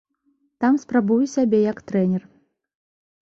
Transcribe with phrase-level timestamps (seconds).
[0.63, 2.23] Там спрабую сябе як трэнер.